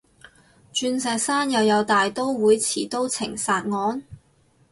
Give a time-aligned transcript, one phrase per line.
[0.73, 4.03] 鑽石山又有大刀會持刀情殺案？